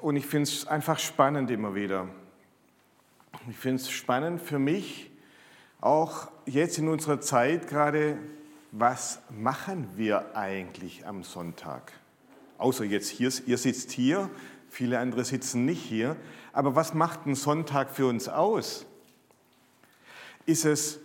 [0.00, 2.08] und ich finde es einfach spannend immer wieder.
[3.50, 5.10] Ich finde es spannend für mich,
[5.80, 8.18] auch jetzt in unserer Zeit gerade,
[8.72, 11.92] was machen wir eigentlich am Sonntag?
[12.58, 14.30] Außer jetzt hier, ihr sitzt hier,
[14.70, 16.16] viele andere sitzen nicht hier.
[16.52, 18.86] Aber was macht ein Sonntag für uns aus?
[20.46, 20.98] Ist es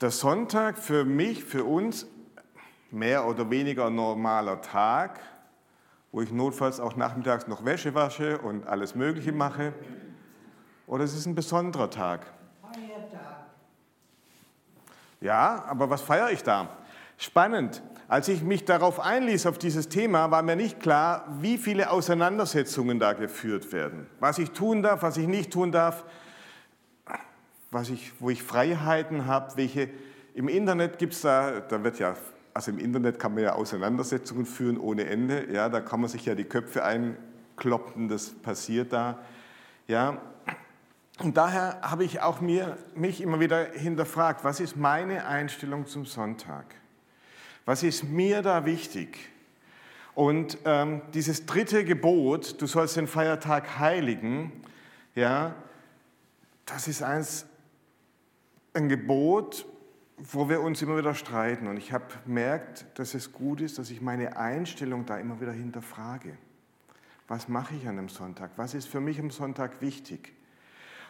[0.00, 2.06] der Sonntag für mich, für uns
[2.90, 5.20] mehr oder weniger normaler Tag,
[6.12, 9.72] wo ich notfalls auch nachmittags noch Wäsche wasche und alles Mögliche mache?
[10.86, 12.26] Oder ist es ein besonderer Tag?
[12.60, 13.46] Feiertag.
[15.20, 16.68] Ja, aber was feiere ich da?
[17.16, 17.82] Spannend.
[18.08, 22.98] Als ich mich darauf einließ, auf dieses Thema, war mir nicht klar, wie viele Auseinandersetzungen
[22.98, 24.06] da geführt werden.
[24.20, 26.04] Was ich tun darf, was ich nicht tun darf,
[27.70, 29.88] was ich, wo ich Freiheiten habe, welche.
[30.34, 32.14] Im Internet gibt es da, da wird ja,
[32.54, 35.52] also im Internet kann man ja Auseinandersetzungen führen ohne Ende.
[35.52, 39.18] Ja, da kann man sich ja die Köpfe einkloppen, das passiert da.
[39.88, 40.20] Ja,
[41.18, 46.06] und daher habe ich auch mir, mich immer wieder hinterfragt, was ist meine Einstellung zum
[46.06, 46.74] Sonntag?
[47.64, 49.18] Was ist mir da wichtig?
[50.14, 54.52] Und ähm, dieses dritte Gebot, du sollst den Feiertag heiligen,
[55.14, 55.54] ja,
[56.66, 57.46] das ist eins,
[58.74, 59.66] ein Gebot,
[60.30, 61.66] wo wir uns immer wieder streiten.
[61.66, 65.52] Und ich habe gemerkt, dass es gut ist, dass ich meine Einstellung da immer wieder
[65.52, 66.36] hinterfrage.
[67.26, 68.52] Was mache ich an einem Sonntag?
[68.56, 70.32] Was ist für mich am Sonntag wichtig?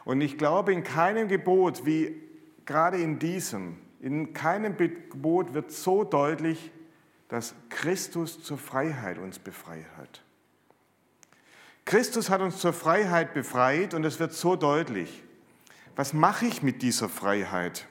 [0.04, 2.20] Und ich glaube, in keinem Gebot wie
[2.64, 6.72] gerade in diesem in keinem Gebot wird so deutlich,
[7.28, 10.22] dass Christus zur Freiheit uns befreit hat.
[11.84, 15.22] Christus hat uns zur Freiheit befreit und es wird so deutlich.
[15.94, 17.86] Was mache ich mit dieser Freiheit?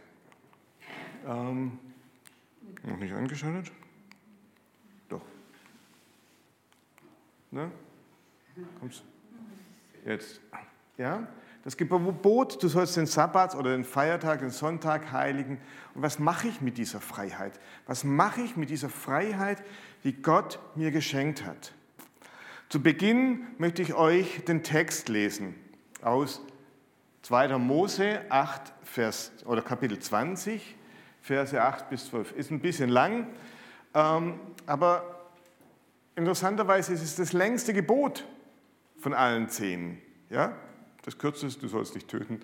[1.26, 1.80] Ähm,
[2.84, 3.72] noch nicht angeschaltet?
[5.10, 5.22] Doch.
[7.52, 7.72] Ne?
[8.80, 9.04] Kommst?
[10.06, 10.42] Jetzt.
[10.98, 11.28] Ja?
[11.64, 15.60] Das Gebot, du sollst den Sabbat oder den Feiertag, den Sonntag heiligen.
[15.94, 17.60] Und was mache ich mit dieser Freiheit?
[17.86, 19.64] Was mache ich mit dieser Freiheit,
[20.04, 21.74] die Gott mir geschenkt hat?
[22.70, 25.54] Zu Beginn möchte ich euch den Text lesen
[26.02, 26.42] aus
[27.24, 27.60] 2.
[27.60, 30.76] Mose 8, Vers, oder Kapitel 20,
[31.22, 32.34] Verse 8 bis 12.
[32.34, 33.28] Ist ein bisschen lang,
[33.94, 35.30] ähm, aber
[36.16, 38.26] interessanterweise ist es das längste Gebot
[39.00, 40.02] von allen zehn.
[40.30, 40.54] Ja?
[41.04, 42.42] Das kürzeste, du sollst nicht töten,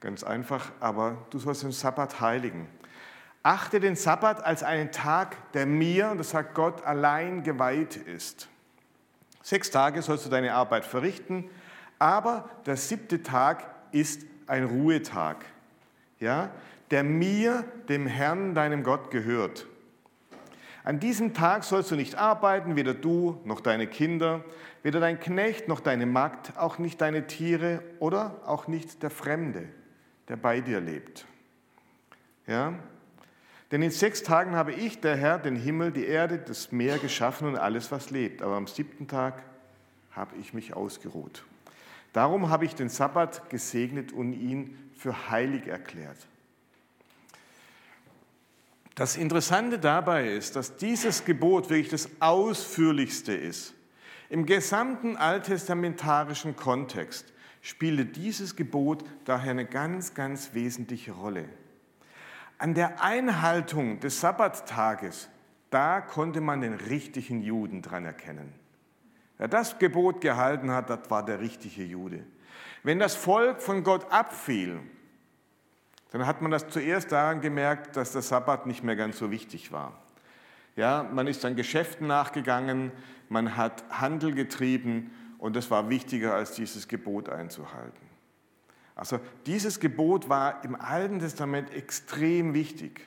[0.00, 2.68] ganz einfach, aber du sollst den Sabbat heiligen.
[3.42, 8.48] Achte den Sabbat als einen Tag, der mir, und das sagt Gott, allein geweiht ist.
[9.42, 11.48] Sechs Tage sollst du deine Arbeit verrichten,
[11.98, 15.44] aber der siebte Tag ist ein Ruhetag,
[16.20, 16.50] ja,
[16.90, 19.66] der mir, dem Herrn, deinem Gott gehört.
[20.84, 24.42] An diesem Tag sollst du nicht arbeiten, weder du noch deine Kinder,
[24.82, 29.68] weder dein Knecht noch deine Magd, auch nicht deine Tiere oder auch nicht der Fremde,
[30.28, 31.26] der bei dir lebt.
[32.46, 32.74] Ja?
[33.70, 37.48] Denn in sechs Tagen habe ich, der Herr, den Himmel, die Erde, das Meer geschaffen
[37.48, 38.40] und alles, was lebt.
[38.40, 39.42] Aber am siebten Tag
[40.12, 41.44] habe ich mich ausgeruht.
[42.14, 46.16] Darum habe ich den Sabbat gesegnet und ihn für heilig erklärt.
[48.98, 53.72] Das Interessante dabei ist, dass dieses Gebot wirklich das ausführlichste ist.
[54.28, 61.44] Im gesamten alttestamentarischen Kontext spielte dieses Gebot daher eine ganz, ganz wesentliche Rolle.
[62.58, 65.28] An der Einhaltung des Sabbattages,
[65.70, 68.52] da konnte man den richtigen Juden dran erkennen.
[69.36, 72.24] Wer das Gebot gehalten hat, das war der richtige Jude.
[72.82, 74.80] Wenn das Volk von Gott abfiel,
[76.10, 79.72] dann hat man das zuerst daran gemerkt, dass der Sabbat nicht mehr ganz so wichtig
[79.72, 79.92] war.
[80.76, 82.92] Ja, man ist dann Geschäften nachgegangen,
[83.28, 88.08] man hat Handel getrieben und das war wichtiger als dieses Gebot einzuhalten.
[88.94, 93.00] Also dieses Gebot war im Alten Testament extrem wichtig.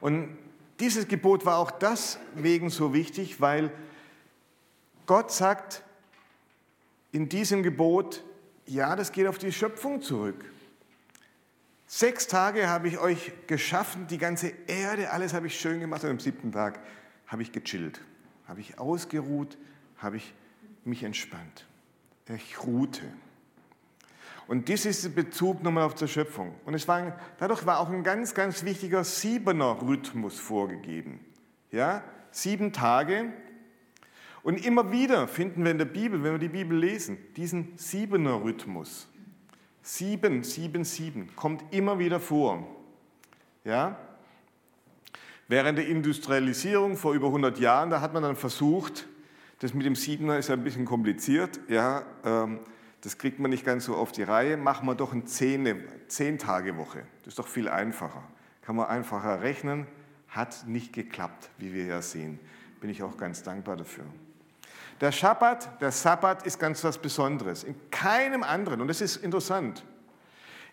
[0.00, 0.38] Und
[0.80, 3.70] dieses Gebot war auch deswegen so wichtig, weil
[5.06, 5.82] Gott sagt
[7.12, 8.24] in diesem Gebot,
[8.66, 10.44] ja, das geht auf die Schöpfung zurück.
[11.94, 16.08] Sechs Tage habe ich euch geschaffen, die ganze Erde, alles habe ich schön gemacht und
[16.08, 16.80] am siebten Tag
[17.26, 18.00] habe ich gechillt,
[18.48, 19.58] habe ich ausgeruht,
[19.98, 20.32] habe ich
[20.86, 21.66] mich entspannt.
[22.34, 23.02] Ich ruhte.
[24.46, 26.54] Und das ist der Bezug nochmal auf zur Schöpfung.
[26.64, 31.20] Und es war, dadurch war auch ein ganz, ganz wichtiger Siebener-Rhythmus vorgegeben.
[31.70, 33.34] Ja, sieben Tage.
[34.42, 39.11] Und immer wieder finden wir in der Bibel, wenn wir die Bibel lesen, diesen Siebener-Rhythmus.
[39.82, 42.66] 777 kommt immer wieder vor.
[43.64, 43.98] Ja?
[45.48, 49.06] Während der Industrialisierung vor über 100 Jahren, da hat man dann versucht,
[49.58, 52.60] das mit dem Siebener ist ein bisschen kompliziert, ja, ähm,
[53.02, 57.02] das kriegt man nicht ganz so auf die Reihe, machen wir doch eine Zehn-Tage-Woche.
[57.24, 58.22] Das ist doch viel einfacher.
[58.62, 59.86] Kann man einfacher rechnen,
[60.28, 62.38] hat nicht geklappt, wie wir ja sehen.
[62.80, 64.04] Bin ich auch ganz dankbar dafür.
[65.02, 67.64] Der Schabbat, der Sabbat ist ganz was Besonderes.
[67.64, 69.84] In keinem anderen, und das ist interessant,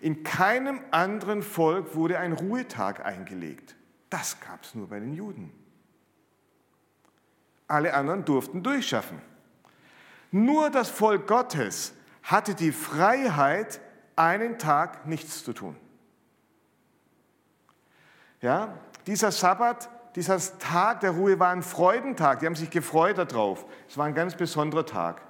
[0.02, 3.76] in keinem anderen Volk wurde ein Ruhetag eingelegt.
[4.12, 5.52] Das gab es nur bei den Juden.
[7.68, 9.20] Alle anderen durften durchschaffen.
[10.30, 13.82] Nur das Volk Gottes hatte die Freiheit,
[14.16, 15.75] einen Tag nichts zu tun.
[18.42, 18.78] Ja,
[19.08, 22.40] dieser Sabbat, dieser Tag der Ruhe war ein Freudentag.
[22.40, 23.66] Die haben sich gefreut darauf.
[23.88, 25.22] Es war ein ganz besonderer Tag.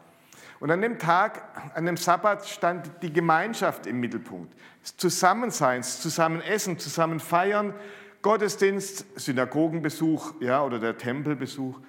[0.60, 1.42] Und an dem Tag,
[1.76, 4.54] an dem Sabbat stand die Gemeinschaft im Mittelpunkt.
[4.81, 7.74] Das Zusammensein, das Zusammenessen, zusammen feiern,
[8.22, 11.80] Gottesdienst, Synagogenbesuch ja, oder der Tempelbesuch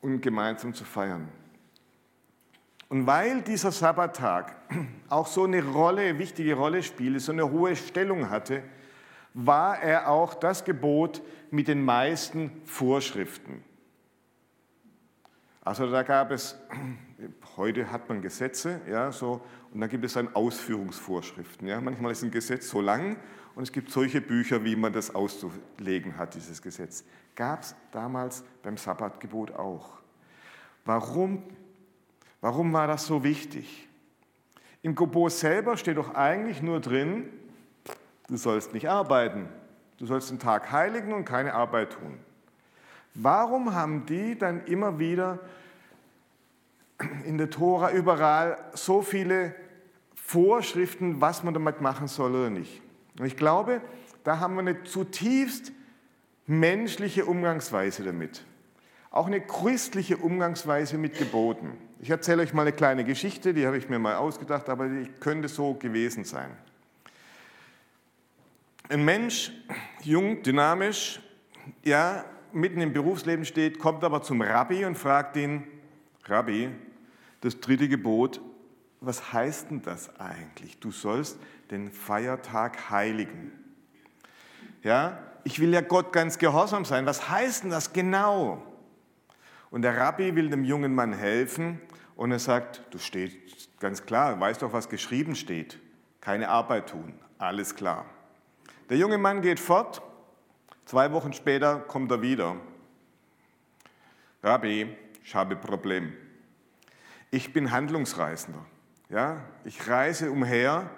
[0.00, 1.28] und gemeinsam zu feiern.
[2.88, 4.54] Und weil dieser Sabbattag
[5.08, 8.62] auch so eine Rolle, wichtige Rolle spielte, so eine hohe Stellung hatte,
[9.34, 13.64] war er auch das Gebot mit den meisten Vorschriften.
[15.64, 16.58] Also da gab es,
[17.56, 19.40] heute hat man Gesetze, ja, so,
[19.72, 21.68] und dann gibt es dann Ausführungsvorschriften.
[21.68, 21.80] Ja.
[21.80, 23.16] Manchmal ist ein Gesetz so lang
[23.54, 27.04] und es gibt solche Bücher, wie man das auszulegen hat, dieses Gesetz.
[27.36, 29.92] Gab es damals beim Sabbatgebot auch.
[30.84, 31.44] Warum,
[32.40, 33.88] warum war das so wichtig?
[34.82, 37.28] Im Gebot selber steht doch eigentlich nur drin,
[38.28, 39.48] du sollst nicht arbeiten,
[39.98, 42.18] du sollst den Tag heiligen und keine Arbeit tun.
[43.14, 45.38] Warum haben die dann immer wieder
[47.24, 49.54] in der Tora überall so viele
[50.14, 52.80] Vorschriften, was man damit machen soll oder nicht?
[53.18, 53.82] Und ich glaube,
[54.24, 55.72] da haben wir eine zutiefst
[56.46, 58.44] menschliche Umgangsweise damit.
[59.10, 61.72] Auch eine christliche Umgangsweise mit Geboten.
[62.00, 65.06] Ich erzähle euch mal eine kleine Geschichte, die habe ich mir mal ausgedacht, aber die
[65.20, 66.50] könnte so gewesen sein.
[68.92, 69.50] Ein Mensch,
[70.02, 71.18] jung, dynamisch,
[71.82, 75.64] ja, mitten im Berufsleben steht, kommt aber zum Rabbi und fragt ihn,
[76.26, 76.68] Rabbi,
[77.40, 78.42] das dritte Gebot,
[79.00, 80.78] was heißt denn das eigentlich?
[80.78, 81.38] Du sollst
[81.70, 83.52] den Feiertag heiligen.
[84.82, 87.06] Ja, ich will ja Gott ganz gehorsam sein.
[87.06, 88.62] Was heißt denn das genau?
[89.70, 91.80] Und der Rabbi will dem jungen Mann helfen
[92.14, 93.38] und er sagt, du stehst
[93.80, 95.78] ganz klar, weißt doch, was geschrieben steht.
[96.20, 98.04] Keine Arbeit tun, alles klar.
[98.88, 100.02] Der junge Mann geht fort,
[100.84, 102.56] zwei Wochen später kommt er wieder.
[104.42, 106.12] Rabbi, ich habe ein Problem.
[107.30, 108.64] Ich bin Handlungsreisender.
[109.08, 110.90] Ja, ich reise umher.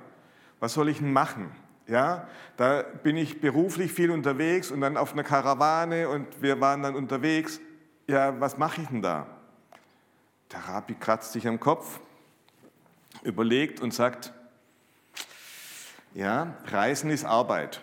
[0.60, 1.50] Was soll ich denn machen?
[1.86, 2.26] Ja,
[2.56, 6.94] da bin ich beruflich viel unterwegs und dann auf einer Karawane und wir waren dann
[6.94, 7.60] unterwegs.
[8.06, 9.26] Ja, was mache ich denn da?
[10.50, 12.00] Der Rabbi kratzt sich am Kopf,
[13.22, 14.32] überlegt und sagt,
[16.14, 17.80] ja, Reisen ist Arbeit.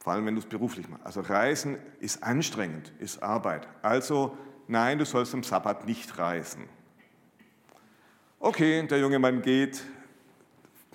[0.00, 1.06] Vor allem, wenn du es beruflich machst.
[1.06, 3.68] Also Reisen ist anstrengend, ist Arbeit.
[3.82, 4.36] Also
[4.68, 6.68] nein, du sollst am Sabbat nicht reisen.
[8.38, 9.82] Okay, der junge Mann geht,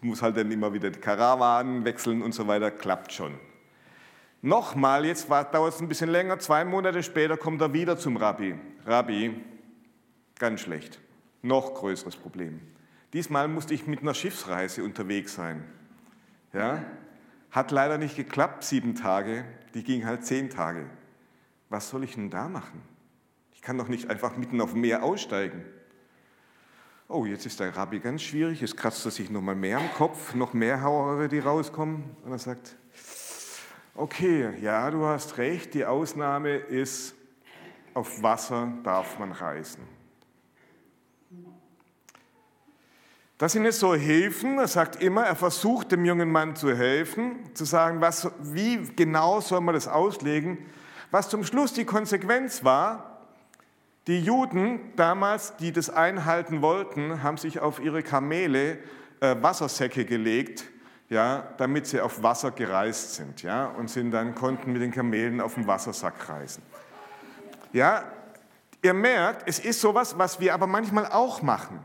[0.01, 3.39] muss halt dann immer wieder die Karawanen wechseln und so weiter, klappt schon.
[4.41, 8.55] Nochmal, jetzt dauert es ein bisschen länger, zwei Monate später kommt er wieder zum Rabbi.
[8.85, 9.43] Rabbi,
[10.37, 10.99] ganz schlecht,
[11.41, 12.61] noch größeres Problem.
[13.13, 15.65] Diesmal musste ich mit einer Schiffsreise unterwegs sein.
[16.53, 16.83] Ja?
[17.51, 20.85] Hat leider nicht geklappt, sieben Tage, die ging halt zehn Tage.
[21.69, 22.81] Was soll ich denn da machen?
[23.53, 25.63] Ich kann doch nicht einfach mitten auf dem Meer aussteigen.
[27.07, 29.91] Oh, jetzt ist der Rabbi ganz schwierig, jetzt kratzt er sich noch mal mehr am
[29.93, 32.03] Kopf, noch mehr Haare, die rauskommen.
[32.23, 32.75] Und er sagt,
[33.95, 37.15] okay, ja, du hast recht, die Ausnahme ist,
[37.95, 39.98] auf Wasser darf man reisen.
[43.39, 47.37] Das sind jetzt so Hilfen, er sagt immer, er versucht dem jungen Mann zu helfen,
[47.53, 50.57] zu sagen, was, wie genau soll man das auslegen.
[51.09, 53.21] Was zum Schluss die Konsequenz war,
[54.07, 58.77] die Juden damals, die das einhalten wollten, haben sich auf ihre Kamele
[59.21, 60.65] äh, Wassersäcke gelegt,
[61.07, 65.39] ja, damit sie auf Wasser gereist sind, ja, und sind dann konnten mit den Kamelen
[65.39, 66.61] auf dem Wassersack reisen.
[67.71, 68.03] Ja,
[68.81, 71.79] ihr merkt, es ist sowas, was wir aber manchmal auch machen.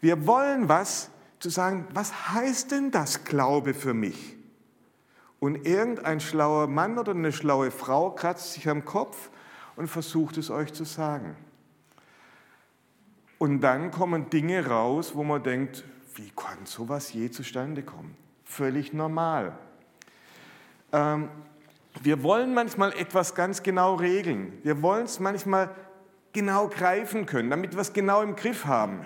[0.00, 4.36] Wir wollen was, zu sagen, was heißt denn das Glaube für mich?
[5.38, 9.30] Und irgendein schlauer Mann oder eine schlaue Frau kratzt sich am Kopf
[9.76, 11.36] und versucht es euch zu sagen.
[13.38, 15.84] Und dann kommen Dinge raus, wo man denkt,
[16.14, 18.16] wie kann sowas je zustande kommen?
[18.44, 19.58] Völlig normal.
[20.92, 21.28] Ähm,
[22.02, 24.58] wir wollen manchmal etwas ganz genau regeln.
[24.62, 25.74] Wir wollen es manchmal
[26.32, 29.00] genau greifen können, damit wir es genau im Griff haben.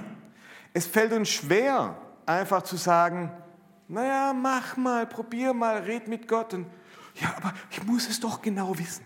[0.73, 1.97] Es fällt uns schwer,
[2.27, 3.31] einfach zu sagen,
[3.89, 6.55] naja, mach mal, probier mal, red mit Gott.
[6.55, 6.67] Und,
[7.17, 9.05] ja, aber ich muss es doch genau wissen.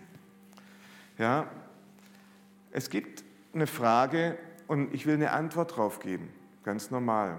[1.17, 1.47] Ja,
[2.71, 6.29] es gibt eine Frage und ich will eine Antwort drauf geben,
[6.63, 7.37] ganz normal.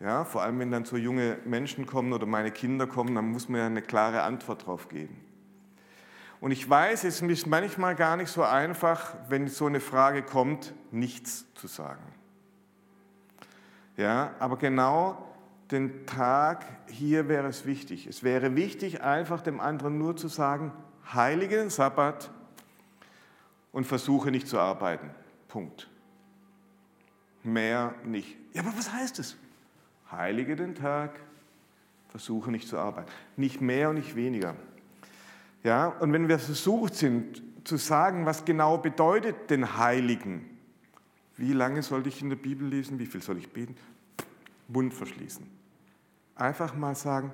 [0.00, 3.48] Ja, vor allem wenn dann so junge Menschen kommen oder meine Kinder kommen, dann muss
[3.48, 5.20] man ja eine klare Antwort drauf geben.
[6.40, 10.74] Und ich weiß, es ist manchmal gar nicht so einfach, wenn so eine Frage kommt,
[10.90, 12.02] nichts zu sagen.
[13.96, 15.34] Ja, aber genau
[15.70, 18.06] den Tag hier wäre es wichtig.
[18.06, 20.72] Es wäre wichtig, einfach dem anderen nur zu sagen,
[21.12, 22.30] heilige den Sabbat
[23.72, 25.10] und versuche nicht zu arbeiten.
[25.48, 25.88] Punkt.
[27.42, 28.36] Mehr nicht.
[28.52, 29.36] Ja, aber was heißt es?
[30.10, 31.18] Heilige den Tag,
[32.08, 33.10] versuche nicht zu arbeiten.
[33.36, 34.54] Nicht mehr und nicht weniger.
[35.62, 40.53] Ja, und wenn wir versucht sind zu sagen, was genau bedeutet den Heiligen,
[41.36, 43.76] wie lange sollte ich in der Bibel lesen, wie viel soll ich beten?
[44.68, 45.46] Mund verschließen.
[46.36, 47.32] Einfach mal sagen,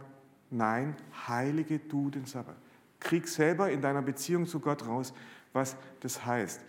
[0.50, 0.96] nein,
[1.28, 2.56] heilige du den Sabbat.
[2.98, 5.12] Krieg selber in deiner Beziehung zu Gott raus,
[5.52, 6.60] was das heißt.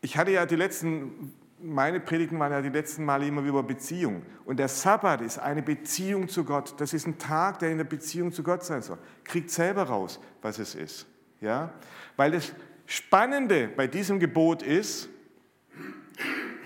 [0.00, 4.22] Ich hatte ja die letzten, meine Predigten waren ja die letzten Male immer über Beziehung.
[4.44, 6.74] Und der Sabbat ist eine Beziehung zu Gott.
[6.80, 8.98] Das ist ein Tag, der in der Beziehung zu Gott sein soll.
[9.24, 11.06] Kriegt selber raus, was es ist.
[11.40, 11.72] Ja?
[12.16, 12.52] Weil das
[12.86, 15.10] Spannende bei diesem Gebot ist,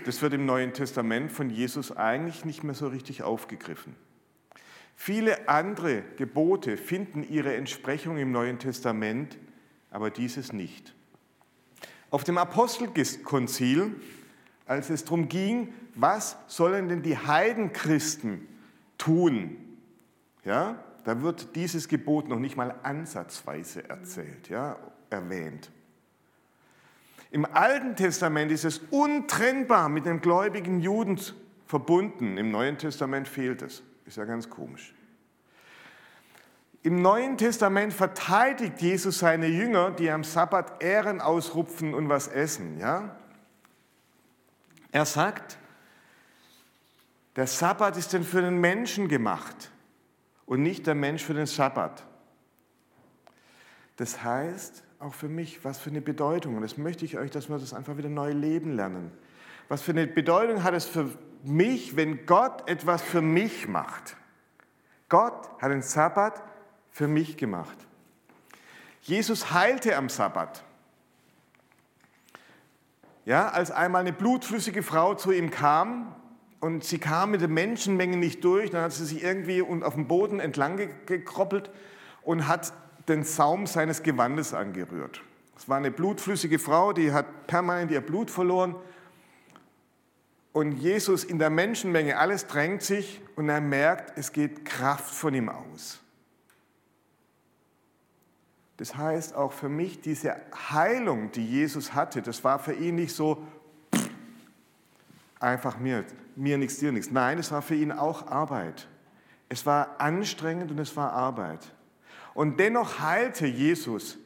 [0.05, 3.95] das wird im Neuen Testament von Jesus eigentlich nicht mehr so richtig aufgegriffen.
[4.97, 9.39] Viele andere Gebote finden ihre Entsprechung im Neuen Testament,
[9.91, 10.95] aber dieses nicht.
[12.11, 13.95] Auf dem Apostelkonzil,
[14.67, 18.47] als es darum ging, was sollen denn die Heidenchristen
[18.99, 19.57] tun,
[20.45, 24.77] ja, da wird dieses Gebot noch nicht mal ansatzweise erzählt, ja,
[25.11, 25.71] erwähnt.
[27.33, 31.19] Im Alten Testament ist es untrennbar mit den gläubigen Juden
[31.67, 32.37] verbunden.
[32.37, 33.83] Im Neuen Testament fehlt es.
[34.05, 34.95] Ist ja ganz komisch.
[36.83, 42.79] Im Neuen Testament verteidigt Jesus seine Jünger, die am Sabbat Ehren ausrupfen und was essen.
[42.79, 43.17] Ja?
[44.91, 45.57] Er sagt,
[47.37, 49.71] der Sabbat ist denn für den Menschen gemacht
[50.45, 52.05] und nicht der Mensch für den Sabbat.
[53.97, 56.55] Das heißt, auch für mich, was für eine Bedeutung.
[56.55, 59.11] Und das möchte ich euch, dass wir das einfach wieder neu leben lernen.
[59.69, 61.09] Was für eine Bedeutung hat es für
[61.43, 64.17] mich, wenn Gott etwas für mich macht?
[65.09, 66.43] Gott hat den Sabbat
[66.91, 67.77] für mich gemacht.
[69.03, 70.63] Jesus heilte am Sabbat.
[73.25, 76.15] Ja, als einmal eine blutflüssige Frau zu ihm kam
[76.61, 80.07] und sie kam mit der Menschenmenge nicht durch, dann hat sie sich irgendwie auf dem
[80.07, 81.71] Boden entlang gekroppelt
[82.23, 82.73] und hat
[83.09, 85.23] den Saum seines Gewandes angerührt.
[85.57, 88.75] Es war eine blutflüssige Frau, die hat permanent ihr Blut verloren.
[90.53, 95.35] Und Jesus in der Menschenmenge, alles drängt sich und er merkt, es geht Kraft von
[95.35, 96.01] ihm aus.
[98.77, 100.35] Das heißt auch für mich, diese
[100.71, 103.47] Heilung, die Jesus hatte, das war für ihn nicht so
[105.39, 106.05] einfach mir,
[106.37, 107.11] mir nichts, dir nichts.
[107.11, 108.89] Nein, es war für ihn auch Arbeit.
[109.49, 111.73] Es war anstrengend und es war Arbeit.
[112.35, 114.19] Und dennoch heilte Jesus,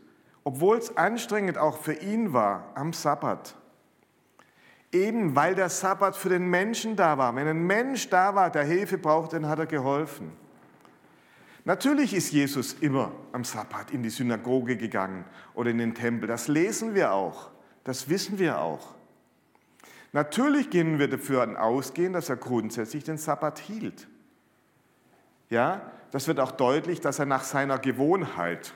[0.44, 3.56] obwohl es anstrengend auch für ihn war, am Sabbat.
[4.92, 7.34] Eben weil der Sabbat für den Menschen da war.
[7.34, 10.32] Wenn ein Mensch da war, der Hilfe braucht, dann hat er geholfen.
[11.64, 16.28] Natürlich ist Jesus immer am Sabbat in die Synagoge gegangen oder in den Tempel.
[16.28, 17.50] Das lesen wir auch.
[17.82, 18.94] Das wissen wir auch.
[20.12, 24.06] Natürlich gehen wir dafür ausgehen, dass er grundsätzlich den Sabbat hielt.
[25.50, 28.74] Ja, das wird auch deutlich, dass er nach seiner Gewohnheit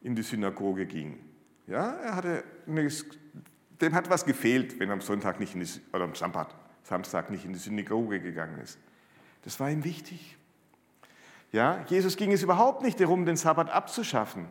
[0.00, 1.18] in die Synagoge ging.
[1.66, 2.88] Ja, er hatte eine,
[3.80, 6.48] dem hat was gefehlt, wenn er am Sonntag nicht in die, oder am Samstag,
[6.82, 8.78] Samstag nicht in die Synagoge gegangen ist.
[9.42, 10.36] Das war ihm wichtig.
[11.52, 14.46] Ja, Jesus ging es überhaupt nicht darum, den Sabbat abzuschaffen.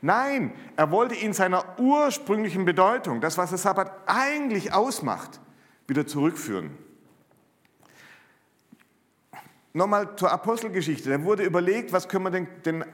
[0.00, 5.40] Nein, er wollte ihn seiner ursprünglichen Bedeutung, das, was der Sabbat eigentlich ausmacht,
[5.86, 6.70] wieder zurückführen.
[9.78, 11.08] Nochmal zur Apostelgeschichte.
[11.08, 12.84] Da wurde überlegt, was können wir den, den,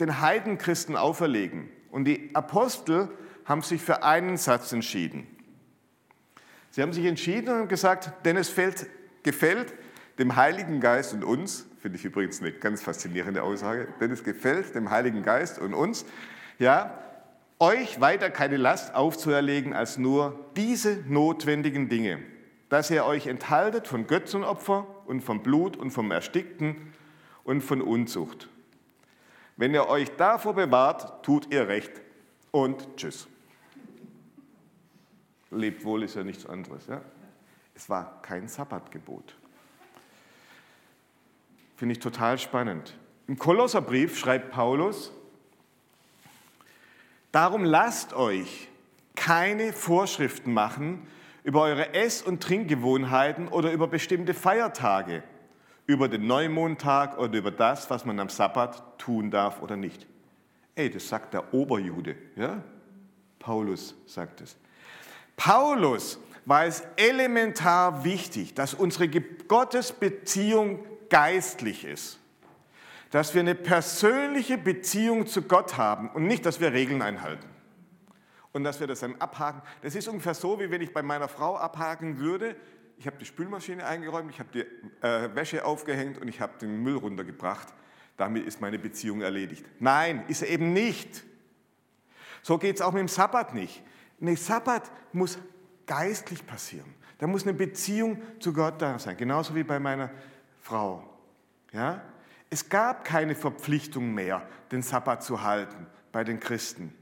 [0.00, 1.68] den Heidenchristen auferlegen.
[1.90, 3.10] Und die Apostel
[3.44, 5.26] haben sich für einen Satz entschieden.
[6.70, 8.86] Sie haben sich entschieden und gesagt, denn es fällt,
[9.22, 9.74] gefällt
[10.18, 14.74] dem Heiligen Geist und uns, finde ich übrigens eine ganz faszinierende Aussage, denn es gefällt
[14.74, 16.06] dem Heiligen Geist und uns,
[16.58, 16.98] ja,
[17.58, 22.20] euch weiter keine Last aufzuerlegen als nur diese notwendigen Dinge,
[22.70, 26.92] dass ihr euch enthaltet von Götzenopfer und vom Blut und vom Erstickten
[27.42, 28.48] und von Unzucht.
[29.56, 31.90] Wenn ihr euch davor bewahrt, tut ihr recht
[32.50, 33.26] und tschüss.
[35.50, 36.86] Lebt wohl ist ja nichts anderes.
[36.86, 37.00] Ja?
[37.74, 39.34] Es war kein Sabbatgebot.
[41.76, 42.94] Finde ich total spannend.
[43.26, 45.10] Im Kolosserbrief schreibt Paulus,
[47.32, 48.68] darum lasst euch
[49.14, 51.06] keine Vorschriften machen
[51.44, 55.22] über eure Ess- und Trinkgewohnheiten oder über bestimmte Feiertage,
[55.86, 60.06] über den Neumondtag oder über das, was man am Sabbat tun darf oder nicht.
[60.74, 62.62] Ey, das sagt der Oberjude, ja?
[63.38, 64.56] Paulus sagt es.
[65.36, 72.18] Paulus war es elementar wichtig, dass unsere Gottesbeziehung geistlich ist.
[73.10, 77.46] Dass wir eine persönliche Beziehung zu Gott haben und nicht, dass wir Regeln einhalten.
[78.58, 79.62] Und dass wir das dann abhaken.
[79.82, 82.56] Das ist ungefähr so, wie wenn ich bei meiner Frau abhaken würde.
[82.98, 86.82] Ich habe die Spülmaschine eingeräumt, ich habe die äh, Wäsche aufgehängt und ich habe den
[86.82, 87.68] Müll runtergebracht.
[88.16, 89.64] Damit ist meine Beziehung erledigt.
[89.78, 91.22] Nein, ist eben nicht.
[92.42, 93.80] So geht es auch mit dem Sabbat nicht.
[94.20, 95.38] Ein Sabbat muss
[95.86, 96.92] geistlich passieren.
[97.18, 100.10] Da muss eine Beziehung zu Gott da sein, genauso wie bei meiner
[100.62, 101.08] Frau.
[101.70, 102.02] Ja?
[102.50, 106.92] Es gab keine Verpflichtung mehr, den Sabbat zu halten bei den Christen.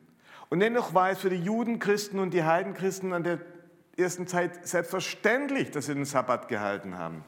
[0.49, 3.41] Und dennoch war es für die Juden, Christen und die Heidenchristen an der
[3.97, 7.25] ersten Zeit selbstverständlich, dass sie den Sabbat gehalten haben.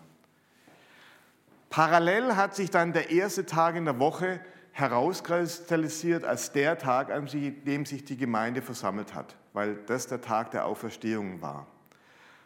[1.70, 4.40] Parallel hat sich dann der erste Tag in der Woche
[4.72, 10.52] herauskristallisiert als der Tag, an dem sich die Gemeinde versammelt hat, weil das der Tag
[10.52, 11.66] der Auferstehung war.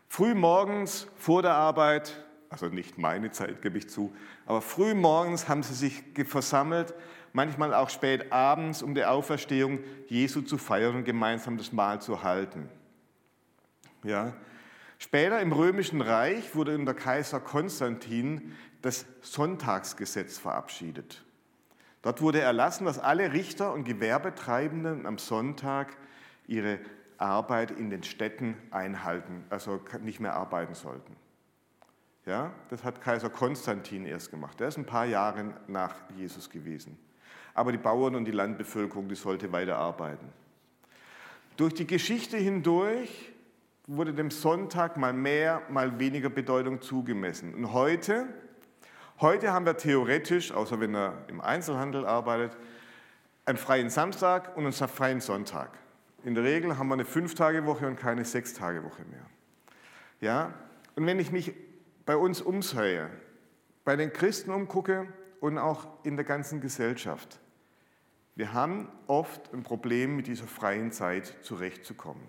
[0.08, 4.14] Früh morgens vor der Arbeit, also nicht meine Zeit, gebe ich zu,
[4.46, 6.94] aber früh morgens haben sie sich versammelt,
[7.32, 12.22] manchmal auch spät abends, um die Auferstehung Jesu zu feiern und gemeinsam das Mahl zu
[12.22, 12.68] halten.
[14.04, 14.32] Ja.
[14.98, 21.24] Später im Römischen Reich wurde unter Kaiser Konstantin das Sonntagsgesetz verabschiedet.
[22.02, 25.96] Dort wurde erlassen, dass alle Richter und Gewerbetreibenden am Sonntag
[26.46, 26.78] ihre
[27.18, 31.16] Arbeit in den Städten einhalten, also nicht mehr arbeiten sollten.
[32.26, 34.60] Ja, das hat Kaiser Konstantin erst gemacht.
[34.60, 36.98] Der ist ein paar Jahre nach Jesus gewesen.
[37.54, 40.26] Aber die Bauern und die Landbevölkerung, die sollte weiter arbeiten.
[41.56, 43.32] Durch die Geschichte hindurch
[43.86, 47.54] wurde dem Sonntag mal mehr, mal weniger Bedeutung zugemessen.
[47.54, 48.28] Und heute
[49.22, 52.56] Heute haben wir theoretisch, außer wenn er im Einzelhandel arbeitet,
[53.44, 55.70] einen freien Samstag und einen freien Sonntag.
[56.24, 59.24] In der Regel haben wir eine Fünf-Tage-Woche und keine Sechs-Tage-Woche mehr.
[60.20, 60.52] Ja?
[60.96, 61.54] Und wenn ich mich
[62.04, 63.10] bei uns umsehe,
[63.84, 65.06] bei den Christen umgucke
[65.38, 67.38] und auch in der ganzen Gesellschaft,
[68.34, 72.22] wir haben oft ein Problem, mit dieser freien Zeit zurechtzukommen.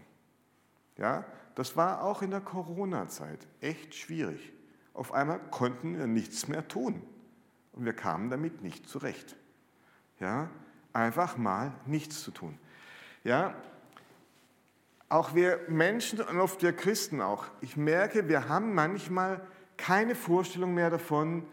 [0.98, 1.26] Ja?
[1.56, 4.52] Das war auch in der Corona-Zeit echt schwierig.
[4.94, 7.02] Auf einmal konnten wir nichts mehr tun
[7.72, 9.36] und wir kamen damit nicht zurecht.
[10.20, 10.50] Ja,
[10.94, 12.58] einfach mal nichts zu tun.
[13.24, 13.56] Ja,
[15.10, 17.46] auch wir Menschen und oft wir Christen auch.
[17.62, 19.42] Ich merke, wir haben manchmal
[19.78, 21.46] keine Vorstellung mehr davon,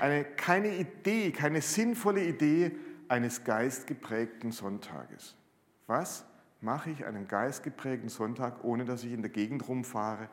[0.00, 2.72] eine, keine Idee, keine sinnvolle Idee
[3.10, 5.34] eines geistgeprägten Sonntages.
[5.86, 6.24] Was
[6.60, 10.28] mache ich einen geistgeprägten Sonntag, ohne dass ich in der Gegend rumfahre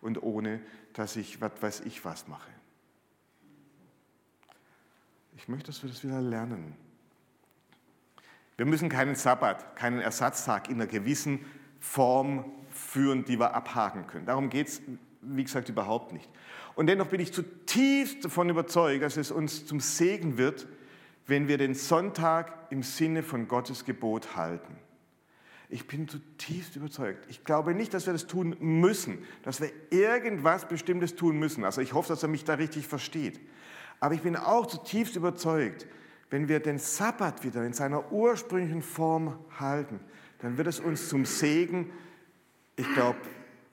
[0.00, 0.60] und ohne
[0.92, 2.50] dass ich was weiß ich was mache.
[5.36, 6.76] Ich möchte, dass wir das wieder lernen.
[8.56, 11.46] Wir müssen keinen Sabbat, keinen Ersatztag in einer gewissen
[11.78, 14.26] Form führen, die wir abhaken können.
[14.26, 14.82] Darum geht es,
[15.22, 16.28] wie gesagt, überhaupt nicht.
[16.74, 20.68] Und dennoch bin ich zutiefst davon überzeugt, dass es uns zum Segen wird,
[21.30, 24.76] wenn wir den Sonntag im Sinne von Gottes Gebot halten.
[25.68, 27.24] Ich bin zutiefst überzeugt.
[27.28, 31.64] Ich glaube nicht, dass wir das tun müssen, dass wir irgendwas Bestimmtes tun müssen.
[31.64, 33.40] Also ich hoffe, dass er mich da richtig versteht.
[34.00, 35.86] Aber ich bin auch zutiefst überzeugt,
[36.30, 40.00] wenn wir den Sabbat wieder in seiner ursprünglichen Form halten,
[40.40, 41.90] dann wird es uns zum Segen.
[42.74, 43.18] Ich glaube,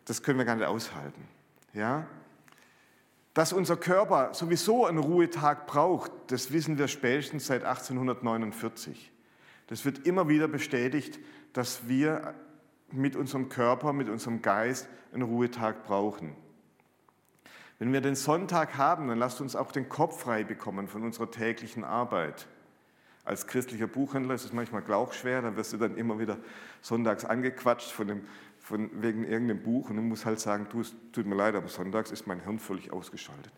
[0.05, 1.27] das können wir gar nicht aushalten.
[1.73, 2.05] Ja?
[3.37, 9.11] Dass unser Körper sowieso einen Ruhetag braucht, das wissen wir spätestens seit 1849.
[9.67, 11.19] Das wird immer wieder bestätigt
[11.57, 12.35] dass wir
[12.91, 16.35] mit unserem Körper, mit unserem Geist einen Ruhetag brauchen.
[17.79, 21.31] Wenn wir den Sonntag haben, dann lasst uns auch den Kopf frei bekommen von unserer
[21.31, 22.45] täglichen Arbeit.
[23.25, 26.37] Als christlicher Buchhändler ist es manchmal glauchschwer, da wirst du dann immer wieder
[26.81, 28.21] sonntags angequatscht von dem,
[28.67, 31.69] von, wegen irgendeinem Buch und du musst halt sagen, du, es tut mir leid, aber
[31.69, 33.53] sonntags ist mein Hirn völlig ausgeschaltet.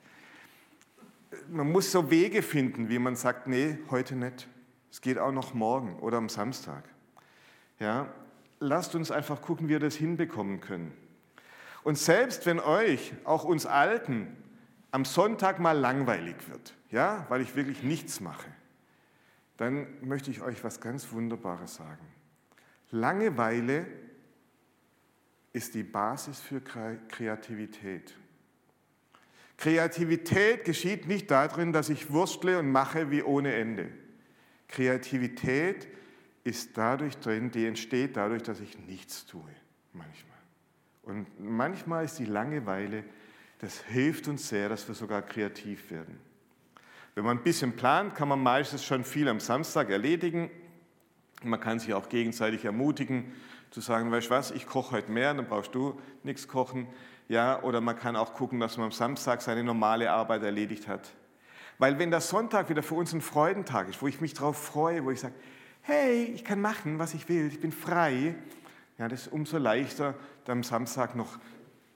[1.50, 4.48] Man muss so Wege finden, wie man sagt, nee, heute nicht.
[4.91, 6.84] Es geht auch noch morgen oder am Samstag.
[7.80, 8.13] Ja,
[8.60, 10.93] lasst uns einfach gucken, wie wir das hinbekommen können.
[11.84, 14.28] Und selbst wenn euch, auch uns Alten,
[14.91, 18.50] am Sonntag mal langweilig wird, ja, weil ich wirklich nichts mache,
[19.58, 22.06] dann möchte ich euch was ganz Wunderbares sagen.
[22.91, 23.88] Langeweile
[25.53, 28.15] ist die Basis für Kreativität.
[29.57, 33.89] Kreativität geschieht nicht darin, dass ich wurstle und mache wie ohne Ende.
[34.69, 35.88] Kreativität
[36.43, 39.43] ist dadurch drin, die entsteht dadurch, dass ich nichts tue,
[39.91, 40.38] manchmal.
[41.03, 43.03] Und manchmal ist die Langeweile,
[43.59, 46.17] das hilft uns sehr, dass wir sogar kreativ werden.
[47.15, 50.49] Wenn man ein bisschen plant, kann man meistens schon viel am Samstag erledigen.
[51.43, 53.33] Man kann sich auch gegenseitig ermutigen,
[53.71, 56.88] zu sagen, weißt du was, ich koche heute mehr, dann brauchst du nichts kochen.
[57.27, 61.13] Ja, oder man kann auch gucken, dass man am Samstag seine normale Arbeit erledigt hat.
[61.77, 65.05] Weil wenn der Sonntag wieder für uns ein Freudentag ist, wo ich mich darauf freue,
[65.05, 65.36] wo ich sage,
[65.82, 68.36] hey, ich kann machen, was ich will, ich bin frei,
[68.97, 71.38] ja, das ist umso leichter, dann am Samstag noch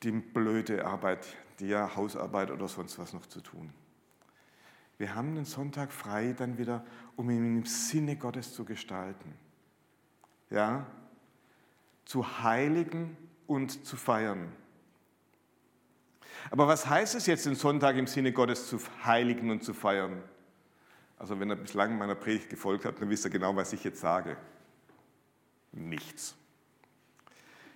[0.03, 1.25] die blöde Arbeit,
[1.59, 3.73] die ja Hausarbeit oder sonst was noch zu tun.
[4.97, 9.33] Wir haben den Sonntag frei dann wieder, um ihn im Sinne Gottes zu gestalten.
[10.49, 10.85] Ja,
[12.05, 14.51] zu heiligen und zu feiern.
[16.51, 20.21] Aber was heißt es jetzt, den Sonntag im Sinne Gottes zu heiligen und zu feiern?
[21.17, 24.01] Also wenn er bislang meiner Predigt gefolgt hat, dann wisst ihr genau, was ich jetzt
[24.01, 24.35] sage.
[25.71, 26.35] Nichts.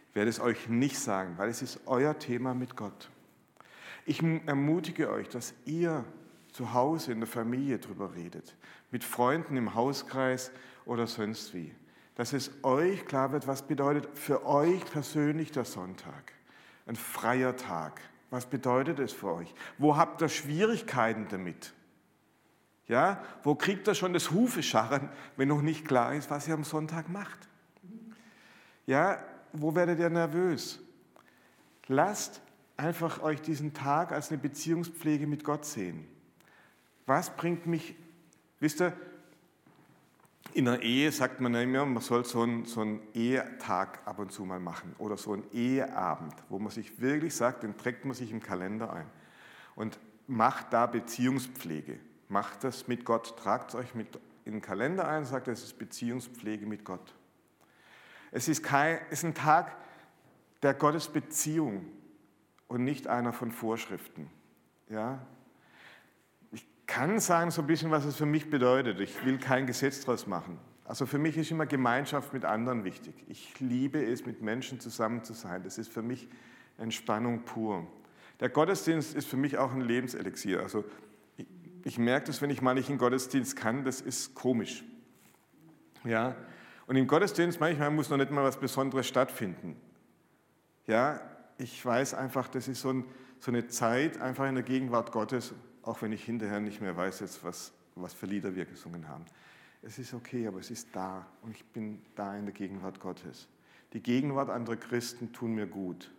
[0.09, 3.09] Ich werde es euch nicht sagen, weil es ist euer Thema mit Gott.
[4.05, 6.03] Ich ermutige euch, dass ihr
[6.51, 8.55] zu Hause in der Familie darüber redet,
[8.91, 10.51] mit Freunden im Hauskreis
[10.85, 11.73] oder sonst wie.
[12.17, 16.33] Dass es euch klar wird, was bedeutet für euch persönlich der Sonntag.
[16.87, 18.01] Ein freier Tag.
[18.31, 19.53] Was bedeutet es für euch?
[19.77, 21.73] Wo habt ihr Schwierigkeiten damit?
[22.87, 26.63] Ja, wo kriegt ihr schon das Hufescharren, wenn noch nicht klar ist, was ihr am
[26.63, 27.47] Sonntag macht?
[28.87, 30.79] Ja, wo werdet ihr nervös?
[31.85, 32.41] Lasst
[32.77, 36.07] einfach euch diesen Tag als eine Beziehungspflege mit Gott sehen.
[37.05, 37.95] Was bringt mich,
[38.59, 38.93] wisst ihr,
[40.53, 44.31] in der Ehe sagt man immer, man soll so einen, so einen Ehetag ab und
[44.31, 48.13] zu mal machen oder so einen Eheabend, wo man sich wirklich sagt, den trägt man
[48.13, 49.05] sich im Kalender ein
[49.75, 51.99] und macht da Beziehungspflege.
[52.29, 56.65] Macht das mit Gott, tragt euch mit in den Kalender ein, sagt, es ist Beziehungspflege
[56.65, 57.13] mit Gott.
[58.31, 59.75] Es ist, kein, es ist ein Tag
[60.61, 61.85] der Gottesbeziehung
[62.67, 64.29] und nicht einer von Vorschriften.
[64.89, 65.19] Ja?
[66.87, 68.99] Kann sagen so ein bisschen, was es für mich bedeutet.
[69.01, 70.57] Ich will kein Gesetz daraus machen.
[70.85, 73.13] Also für mich ist immer Gemeinschaft mit anderen wichtig.
[73.27, 75.61] Ich liebe es, mit Menschen zusammen zu sein.
[75.63, 76.29] Das ist für mich
[76.77, 77.85] Entspannung pur.
[78.39, 80.61] Der Gottesdienst ist für mich auch ein Lebenselixier.
[80.61, 80.85] Also
[81.35, 81.45] ich,
[81.83, 84.85] ich merke das, wenn ich mal nicht in den Gottesdienst kann, das ist komisch.
[86.05, 86.35] Ja?
[86.85, 89.75] Und im Gottesdienst manchmal muss noch nicht mal was Besonderes stattfinden.
[90.85, 91.19] Ja,
[91.57, 93.03] ich weiß einfach, das ist so, ein,
[93.39, 95.53] so eine Zeit einfach in der Gegenwart Gottes
[95.87, 99.25] auch wenn ich hinterher nicht mehr weiß, jetzt, was, was für Lieder wir gesungen haben.
[99.81, 103.47] Es ist okay, aber es ist da und ich bin da in der Gegenwart Gottes.
[103.93, 106.11] Die Gegenwart anderer Christen tun mir gut.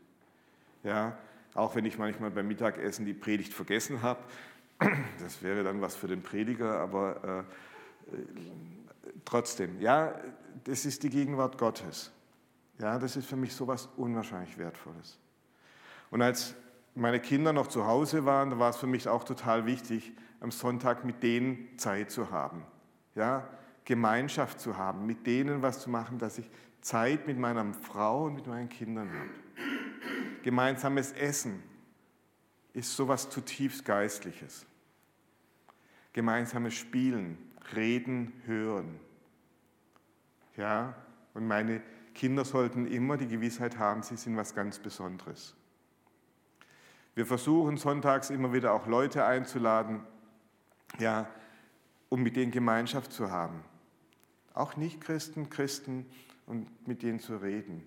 [0.85, 1.19] Ja,
[1.55, 4.21] auch wenn ich manchmal beim Mittagessen die Predigt vergessen habe,
[5.21, 7.45] das wäre dann was für den Prediger, aber
[8.11, 8.17] äh,
[9.25, 10.19] trotzdem, ja,
[10.65, 12.11] das ist die Gegenwart Gottes.
[12.79, 15.19] Ja, das ist für mich so etwas unwahrscheinlich Wertvolles.
[16.11, 16.55] Und als
[16.99, 20.51] meine Kinder noch zu Hause waren, da war es für mich auch total wichtig, am
[20.51, 22.65] Sonntag mit denen Zeit zu haben.
[23.15, 23.49] Ja,
[23.85, 28.35] Gemeinschaft zu haben, mit denen was zu machen, dass ich Zeit mit meiner Frau und
[28.35, 29.31] mit meinen Kindern habe.
[30.43, 31.63] Gemeinsames Essen
[32.73, 34.67] ist sowas zutiefst Geistliches.
[36.13, 37.39] Gemeinsames Spielen,
[37.75, 39.01] Reden, Hören.
[40.57, 40.95] Ja,
[41.35, 41.81] und meine
[42.15, 45.55] Kinder sollten immer die Gewissheit haben, sie sind was ganz Besonderes.
[47.19, 50.03] Wir versuchen sonntags immer wieder auch Leute einzuladen,
[51.01, 51.27] ja,
[52.11, 53.65] um mit denen Gemeinschaft zu haben.
[54.55, 56.07] Auch Nicht-Christen, Christen
[56.47, 57.83] und mit denen zu reden.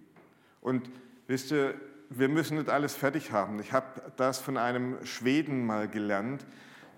[0.60, 0.92] Und
[1.28, 1.76] wisst ihr,
[2.10, 3.62] wir müssen nicht alles fertig haben.
[3.62, 6.46] Ich habe das von einem Schweden mal gelernt,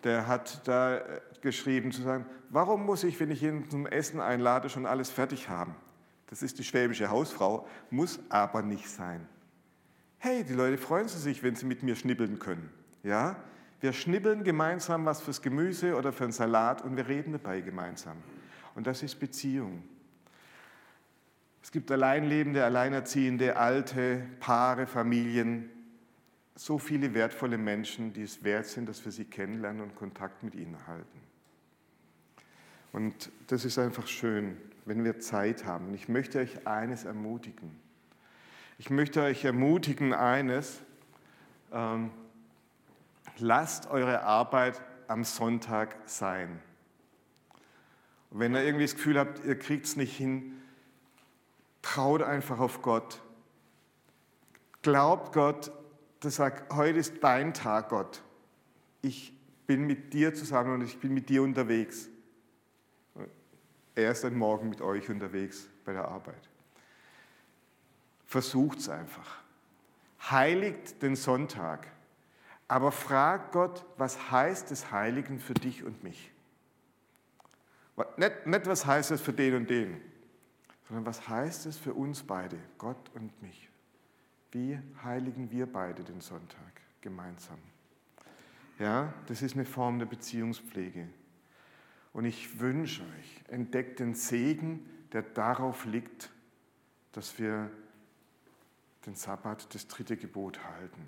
[0.04, 1.04] der hat da
[1.42, 5.50] geschrieben zu sagen, warum muss ich, wenn ich ihn zum Essen einlade, schon alles fertig
[5.50, 5.76] haben?
[6.32, 9.30] Das ist die schwäbische Hausfrau, muss aber nicht sein.
[10.26, 12.70] Hey, die Leute freuen sich, wenn sie mit mir schnippeln können.
[13.04, 13.36] Ja?
[13.82, 18.16] Wir schnippeln gemeinsam was fürs Gemüse oder für einen Salat und wir reden dabei gemeinsam.
[18.74, 19.84] Und das ist Beziehung.
[21.62, 25.70] Es gibt Alleinlebende, Alleinerziehende, alte Paare, Familien,
[26.56, 30.56] so viele wertvolle Menschen, die es wert sind, dass wir sie kennenlernen und Kontakt mit
[30.56, 31.20] ihnen halten.
[32.94, 34.56] Und das ist einfach schön,
[34.86, 35.88] wenn wir Zeit haben.
[35.90, 37.84] Und ich möchte euch eines ermutigen.
[38.78, 40.82] Ich möchte euch ermutigen, eines,
[41.72, 42.12] ähm,
[43.38, 46.60] lasst eure Arbeit am Sonntag sein.
[48.32, 50.60] Und wenn ihr irgendwie das Gefühl habt, ihr kriegt es nicht hin,
[51.82, 53.22] traut einfach auf Gott.
[54.82, 55.72] glaubt Gott,
[56.24, 58.22] der sagt, heute ist dein Tag, Gott.
[59.02, 59.34] Ich
[59.68, 62.10] bin mit dir zusammen und ich bin mit dir unterwegs.
[63.96, 66.50] Er ist dann morgen mit euch unterwegs bei der Arbeit.
[68.34, 69.44] Versucht es einfach.
[70.32, 71.86] Heiligt den Sonntag.
[72.68, 76.32] Aber fragt Gott, was heißt das Heiligen für dich und mich?
[78.18, 80.02] Nicht, nicht was heißt es für den und den,
[80.88, 83.70] sondern was heißt es für uns beide, Gott und mich?
[84.52, 87.60] Wie heiligen wir beide den Sonntag gemeinsam?
[88.80, 91.08] Ja, das ist eine Form der Beziehungspflege.
[92.14, 96.32] Und ich wünsche euch, entdeckt den Segen, der darauf liegt,
[97.12, 97.70] dass wir
[99.06, 101.08] den Sabbat, das dritte Gebot halten.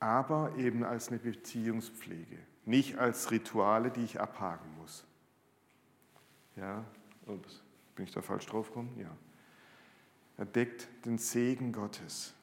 [0.00, 5.04] Aber eben als eine Beziehungspflege, nicht als Rituale, die ich abhaken muss.
[6.56, 6.84] Ja,
[7.26, 7.62] ups,
[7.94, 8.96] bin ich da falsch drauf gekommen?
[8.98, 9.16] Ja.
[10.36, 12.34] Entdeckt den Segen Gottes.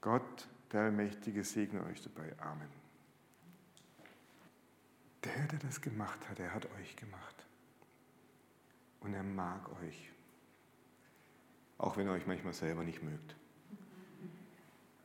[0.00, 2.34] Gott, der Allmächtige, segne euch dabei.
[2.40, 2.68] Amen.
[5.24, 7.46] Der, der das gemacht hat, er hat euch gemacht.
[9.00, 10.10] Und er mag euch.
[11.78, 13.34] Auch wenn ihr euch manchmal selber nicht mögt.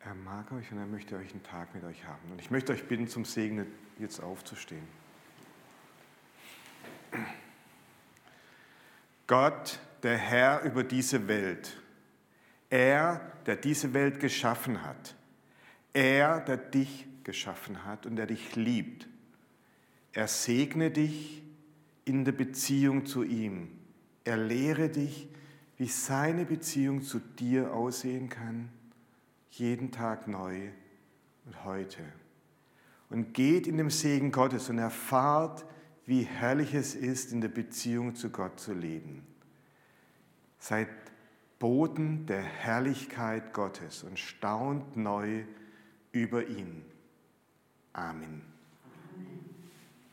[0.01, 2.31] Er mag euch und er möchte euch einen Tag mit euch haben.
[2.31, 3.65] Und ich möchte euch bitten, zum Segnen
[3.97, 4.88] jetzt aufzustehen.
[9.25, 11.81] Gott, der Herr über diese Welt,
[12.69, 15.15] er, der diese Welt geschaffen hat,
[15.93, 19.08] er, der dich geschaffen hat und der dich liebt,
[20.13, 21.41] er segne dich
[22.05, 23.69] in der Beziehung zu ihm.
[24.25, 25.29] Er lehre dich,
[25.77, 28.69] wie seine Beziehung zu dir aussehen kann,
[29.51, 30.69] jeden Tag neu
[31.45, 32.01] und heute.
[33.09, 35.65] Und geht in dem Segen Gottes und erfahrt,
[36.05, 39.25] wie herrlich es ist, in der Beziehung zu Gott zu leben.
[40.59, 40.89] Seid
[41.59, 45.43] Boden der Herrlichkeit Gottes und staunt neu
[46.11, 46.83] über ihn.
[47.93, 48.55] Amen.